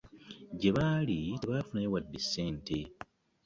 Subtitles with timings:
[0.59, 2.77] Gye baali tebaafunayo wadde ssente.